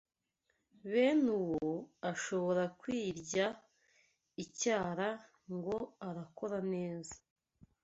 bene 0.91 1.27
uwo 1.41 1.71
ashobora 2.11 2.63
kwirya 2.79 3.45
icyara 4.43 5.09
ngo 5.55 5.75
arakora 6.07 6.59
neza 6.73 7.15